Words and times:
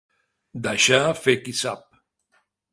Deixar 0.67 0.99
fer 1.27 1.37
qui 1.45 1.55
sap. 1.63 1.87